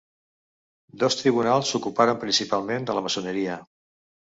Dos 1.03 1.17
tribunals 1.19 1.75
s'ocuparen 1.75 2.19
principalment 2.25 2.91
de 2.91 2.99
la 3.01 3.07
maçoneria. 3.11 3.63